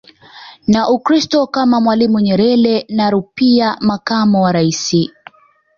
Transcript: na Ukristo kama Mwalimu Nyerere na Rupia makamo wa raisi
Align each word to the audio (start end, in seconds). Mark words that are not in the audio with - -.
na 0.67 0.89
Ukristo 0.89 1.47
kama 1.47 1.81
Mwalimu 1.81 2.19
Nyerere 2.19 2.85
na 2.89 3.09
Rupia 3.09 3.77
makamo 3.81 4.41
wa 4.43 4.51
raisi 4.51 5.09